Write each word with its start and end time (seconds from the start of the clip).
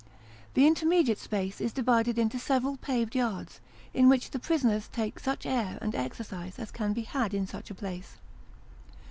The 0.55 0.65
intermediate 0.65 1.19
space 1.19 1.61
is 1.61 1.71
divided 1.71 2.17
into 2.17 2.39
several 2.39 2.75
paved 2.77 3.13
yards, 3.15 3.61
in 3.93 4.09
which 4.09 4.31
the 4.31 4.39
prisoners 4.39 4.87
take 4.87 5.19
such 5.19 5.45
air 5.45 5.77
and 5.79 5.93
exercise 5.93 6.57
as 6.57 6.71
can 6.71 6.91
be 6.91 7.03
had 7.03 7.35
in 7.35 7.45
such 7.45 7.69
a 7.69 7.75
place. 7.75 8.17